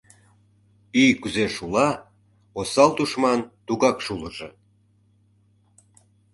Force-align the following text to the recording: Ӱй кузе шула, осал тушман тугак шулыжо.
Ӱй 1.03 1.11
кузе 1.21 1.45
шула, 1.55 1.87
осал 2.59 2.89
тушман 2.97 3.39
тугак 3.65 3.97
шулыжо. 4.05 4.49